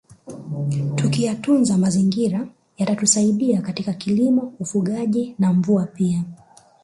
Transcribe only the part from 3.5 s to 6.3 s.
katika kilimo ufugaji na mvua pia